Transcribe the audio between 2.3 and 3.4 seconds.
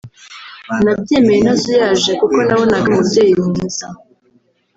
nabonaga ari umubyeyi